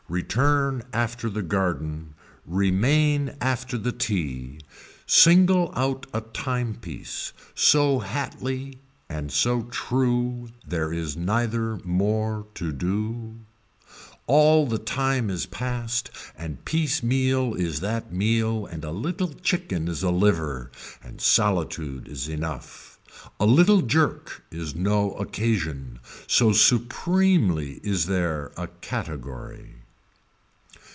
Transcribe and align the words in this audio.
Return 0.09 0.83
after 0.91 1.29
the 1.29 1.41
garden, 1.41 2.15
remain 2.45 3.33
after 3.39 3.77
the 3.77 3.93
tea, 3.93 4.59
single 5.05 5.71
out 5.73 6.05
a 6.13 6.19
timepiece, 6.19 7.31
so 7.55 7.99
hatly 7.99 8.79
and 9.07 9.31
so 9.31 9.61
true 9.71 10.49
there 10.67 10.91
is 10.91 11.15
neither 11.15 11.77
more 11.85 12.45
to 12.55 12.73
do. 12.73 13.35
All 14.27 14.67
the 14.67 14.77
time 14.79 15.29
is 15.29 15.43
the 15.43 15.55
past 15.55 16.11
and 16.37 16.65
piece 16.65 17.01
meal 17.01 17.53
is 17.53 17.79
that 17.79 18.11
meal 18.11 18.65
and 18.65 18.83
a 18.83 18.91
little 18.91 19.31
chicken 19.35 19.87
is 19.87 20.03
a 20.03 20.11
liver, 20.11 20.71
and 21.01 21.21
solitude 21.21 22.09
is 22.09 22.27
enough. 22.27 22.99
A 23.39 23.45
little 23.45 23.81
jerk 23.81 24.43
is 24.51 24.75
no 24.75 25.13
occasion, 25.13 25.99
so 26.27 26.51
supremely 26.51 27.75
is 27.81 28.07
there 28.07 28.51
a 28.57 28.67
category. 28.81 29.75